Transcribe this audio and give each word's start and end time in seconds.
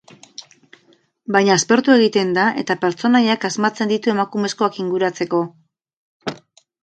Baina 1.35 1.53
aspertu 1.57 1.93
egiten 1.97 2.31
da, 2.37 2.45
eta 2.63 2.77
pertsonaiak 2.85 3.45
asmatzen 3.51 3.93
ditu 3.93 4.13
emakumezkoak 4.15 4.79
inguratzeko. 4.85 5.43